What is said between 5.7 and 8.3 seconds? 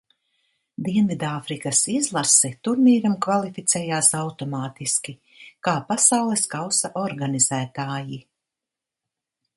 Pasaules kausa organizētāji.